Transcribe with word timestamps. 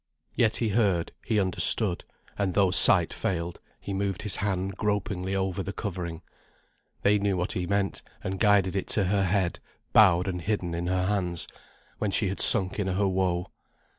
Yet 0.33 0.55
he 0.55 0.69
heard, 0.69 1.11
he 1.27 1.39
understood, 1.39 2.05
and 2.35 2.55
though 2.55 2.71
sight 2.71 3.13
failed, 3.13 3.59
he 3.79 3.93
moved 3.93 4.23
his 4.23 4.37
hand 4.37 4.75
gropingly 4.75 5.35
over 5.35 5.61
the 5.61 5.71
covering. 5.73 6.23
They 7.03 7.19
knew 7.19 7.37
what 7.37 7.51
he 7.51 7.67
meant, 7.67 8.01
and 8.23 8.39
guided 8.39 8.75
it 8.75 8.87
to 8.97 9.03
her 9.03 9.25
head, 9.25 9.59
bowed 9.93 10.27
and 10.27 10.41
hidden 10.41 10.73
in 10.73 10.87
her 10.87 11.05
hands, 11.05 11.47
when 11.99 12.09
she 12.09 12.29
had 12.29 12.39
sunk 12.41 12.79
in 12.79 12.87
her 12.87 13.07
woe. 13.07 13.51